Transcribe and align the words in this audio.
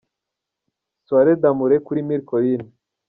Soiree 1.05 1.35
des 1.35 1.45
Amoureux 1.47 1.79
kuri 1.85 2.01
Mille 2.01 2.25
Collines 2.29 2.67